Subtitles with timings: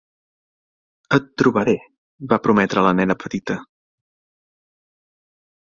[1.17, 1.75] "Et trobaré",
[2.33, 3.61] va prometre a la nena petita.